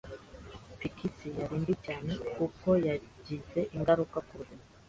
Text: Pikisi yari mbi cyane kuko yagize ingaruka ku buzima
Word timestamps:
Pikisi 0.79 1.27
yari 1.39 1.55
mbi 1.61 1.73
cyane 1.85 2.11
kuko 2.35 2.67
yagize 2.87 3.59
ingaruka 3.75 4.17
ku 4.27 4.33
buzima 4.39 4.63